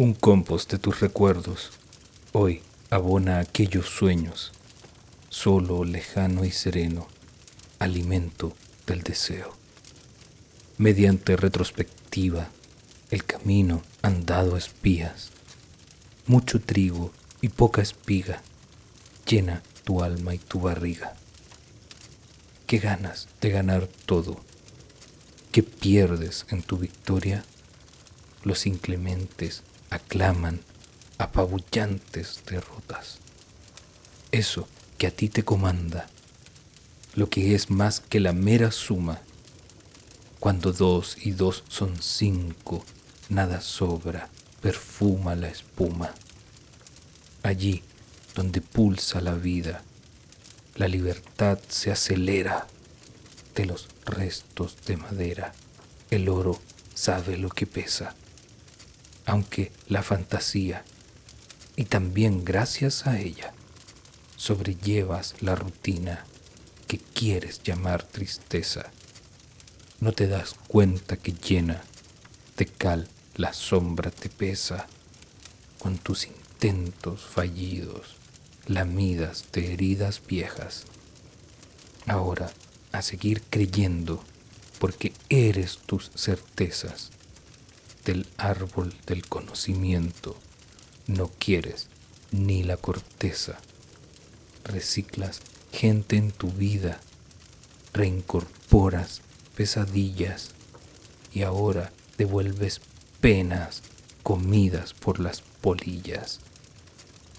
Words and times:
Un 0.00 0.14
compost 0.14 0.70
de 0.70 0.78
tus 0.78 1.00
recuerdos 1.00 1.72
hoy 2.30 2.62
abona 2.88 3.40
aquellos 3.40 3.86
sueños, 3.86 4.52
solo, 5.28 5.82
lejano 5.82 6.44
y 6.44 6.52
sereno, 6.52 7.08
alimento 7.80 8.54
del 8.86 9.02
deseo. 9.02 9.56
Mediante 10.76 11.36
retrospectiva, 11.36 12.48
el 13.10 13.24
camino 13.24 13.82
andado 14.00 14.56
espías, 14.56 15.30
mucho 16.28 16.60
trigo 16.60 17.10
y 17.40 17.48
poca 17.48 17.82
espiga, 17.82 18.40
llena 19.26 19.64
tu 19.82 20.04
alma 20.04 20.32
y 20.32 20.38
tu 20.38 20.60
barriga. 20.60 21.16
Qué 22.68 22.78
ganas 22.78 23.26
de 23.40 23.50
ganar 23.50 23.88
todo, 24.06 24.38
qué 25.50 25.64
pierdes 25.64 26.46
en 26.50 26.62
tu 26.62 26.78
victoria. 26.78 27.44
Los 28.44 28.64
inclementes 28.68 29.64
aclaman 29.90 30.60
apabullantes 31.18 32.42
derrotas. 32.46 33.18
Eso 34.32 34.68
que 34.98 35.06
a 35.06 35.10
ti 35.10 35.28
te 35.28 35.44
comanda, 35.44 36.08
lo 37.14 37.28
que 37.30 37.54
es 37.54 37.70
más 37.70 38.00
que 38.00 38.20
la 38.20 38.32
mera 38.32 38.70
suma, 38.70 39.20
cuando 40.40 40.72
dos 40.72 41.16
y 41.20 41.32
dos 41.32 41.64
son 41.68 42.00
cinco, 42.00 42.84
nada 43.28 43.60
sobra, 43.60 44.28
perfuma 44.60 45.34
la 45.34 45.48
espuma. 45.48 46.14
Allí 47.42 47.82
donde 48.34 48.60
pulsa 48.60 49.20
la 49.20 49.34
vida, 49.34 49.82
la 50.76 50.86
libertad 50.86 51.58
se 51.68 51.90
acelera 51.90 52.66
de 53.56 53.66
los 53.66 53.88
restos 54.04 54.76
de 54.86 54.96
madera. 54.96 55.52
El 56.10 56.28
oro 56.28 56.60
sabe 56.94 57.36
lo 57.36 57.48
que 57.48 57.66
pesa, 57.66 58.14
aunque 59.28 59.70
la 59.88 60.02
fantasía, 60.02 60.84
y 61.76 61.84
también 61.84 62.46
gracias 62.46 63.06
a 63.06 63.20
ella, 63.20 63.52
sobrellevas 64.36 65.34
la 65.40 65.54
rutina 65.54 66.24
que 66.86 66.96
quieres 66.98 67.62
llamar 67.62 68.02
tristeza. 68.04 68.90
No 70.00 70.12
te 70.12 70.28
das 70.28 70.54
cuenta 70.66 71.18
que 71.18 71.34
llena 71.34 71.82
de 72.56 72.66
cal 72.66 73.06
la 73.36 73.52
sombra 73.52 74.10
te 74.10 74.30
pesa 74.30 74.86
con 75.78 75.98
tus 75.98 76.26
intentos 76.26 77.20
fallidos 77.20 78.16
lamidas 78.66 79.44
de 79.52 79.74
heridas 79.74 80.22
viejas. 80.26 80.84
Ahora 82.06 82.50
a 82.92 83.02
seguir 83.02 83.42
creyendo 83.42 84.24
porque 84.78 85.12
eres 85.28 85.78
tus 85.84 86.10
certezas 86.16 87.10
del 88.08 88.26
árbol 88.38 88.94
del 89.06 89.28
conocimiento. 89.28 90.34
No 91.06 91.30
quieres 91.38 91.88
ni 92.32 92.62
la 92.62 92.78
corteza. 92.78 93.58
Reciclas 94.64 95.40
gente 95.72 96.16
en 96.16 96.32
tu 96.32 96.50
vida, 96.50 97.00
reincorporas 97.92 99.20
pesadillas 99.54 100.52
y 101.34 101.42
ahora 101.42 101.92
devuelves 102.16 102.80
penas 103.20 103.82
comidas 104.22 104.94
por 104.94 105.20
las 105.20 105.42
polillas 105.60 106.40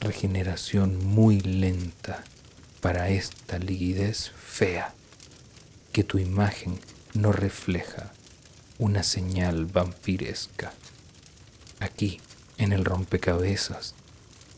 regeneración 0.00 1.04
muy 1.04 1.40
lenta 1.40 2.24
para 2.80 3.08
esta 3.08 3.58
liquidez 3.58 4.30
fea 4.30 4.94
que 5.92 6.02
tu 6.02 6.18
imagen 6.18 6.80
no 7.14 7.30
refleja 7.30 8.12
una 8.78 9.02
señal 9.02 9.66
vampiresca. 9.66 10.72
Aquí, 11.80 12.20
en 12.58 12.72
el 12.72 12.84
rompecabezas 12.84 13.94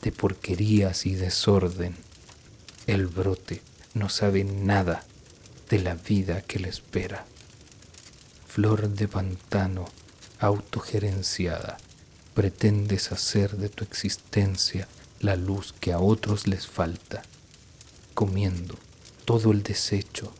de 0.03 0.13
porquerías 0.13 1.07
y 1.07 1.15
desorden, 1.15 1.97
el 2.87 3.07
brote 3.07 3.63
no 3.95 4.09
sabe 4.09 4.45
nada 4.45 5.05
de 5.71 5.79
la 5.79 5.95
vida 5.95 6.43
que 6.43 6.59
le 6.59 6.69
espera. 6.69 7.25
Flor 8.47 8.89
de 8.91 9.09
pantano 9.09 9.87
autogerenciada, 10.39 11.79
pretendes 12.35 13.13
hacer 13.13 13.57
de 13.57 13.69
tu 13.69 13.85
existencia 13.85 14.89
la 15.21 15.37
luz 15.37 15.75
que 15.81 15.93
a 15.93 15.99
otros 15.99 16.47
les 16.47 16.67
falta, 16.67 17.23
comiendo 18.13 18.77
todo 19.25 19.53
el 19.53 19.63
desecho 19.63 20.33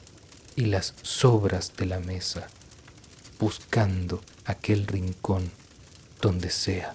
y 0.57 0.67
las 0.67 0.95
sobras 1.03 1.73
de 1.77 1.87
la 1.87 2.01
mesa, 2.01 2.49
buscando 3.39 4.21
aquel 4.45 4.87
rincón 4.87 5.51
donde 6.21 6.51
sea, 6.51 6.95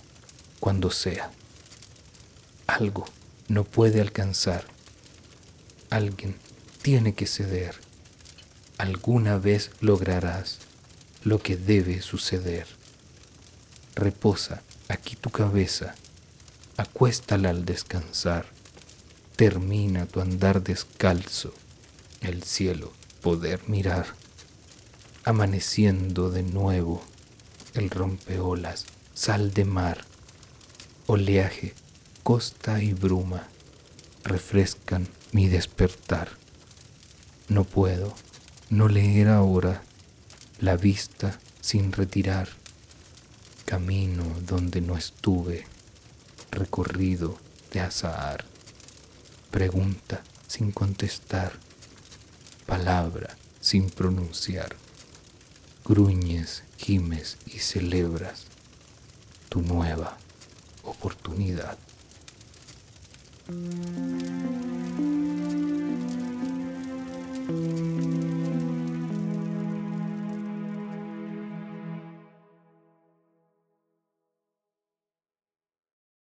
cuando 0.60 0.92
sea. 0.92 1.32
Algo 2.68 3.06
no 3.48 3.64
puede 3.64 4.02
alcanzar, 4.02 4.66
alguien 5.90 6.36
tiene 6.82 7.14
que 7.14 7.28
ceder, 7.28 7.76
alguna 8.78 9.38
vez 9.38 9.72
lograrás 9.82 10.60
lo 11.24 11.40
que 11.40 11.58
debe 11.58 12.02
suceder. 12.02 12.68
Reposa 13.96 14.62
aquí 14.88 15.16
tu 15.16 15.30
cabeza. 15.30 15.96
Acuéstala 16.78 17.50
al 17.50 17.66
descansar, 17.66 18.46
termina 19.36 20.06
tu 20.06 20.22
andar 20.22 20.64
descalzo, 20.64 21.54
el 22.22 22.44
cielo 22.44 22.94
poder 23.22 23.68
mirar, 23.68 24.08
amaneciendo 25.24 26.30
de 26.30 26.44
nuevo. 26.44 27.02
El 27.74 27.90
rompeolas, 27.90 28.86
sal 29.14 29.54
de 29.54 29.66
mar, 29.66 30.06
oleaje, 31.08 31.74
costa 32.24 32.82
y 32.82 32.94
bruma, 32.94 33.48
refrescan 34.24 35.08
mi 35.32 35.48
despertar. 35.48 36.30
No 37.48 37.64
puedo 37.64 38.14
no 38.70 38.88
leer 38.88 39.30
ahora 39.30 39.82
la 40.60 40.78
vista 40.78 41.40
sin 41.62 41.92
retirar, 41.92 42.50
camino 43.66 44.24
donde 44.46 44.82
no 44.82 44.98
estuve 44.98 45.66
recorrido 46.52 47.38
de 47.72 47.80
azahar, 47.80 48.46
pregunta 49.52 50.24
sin 50.48 50.72
contestar, 50.72 51.54
palabra 52.66 53.38
sin 53.62 53.90
pronunciar, 53.90 54.76
gruñes, 55.90 56.64
gimes 56.78 57.38
y 57.48 57.58
celebras 57.58 58.46
tu 59.50 59.64
nueva 59.64 60.18
oportunidad. 60.84 61.80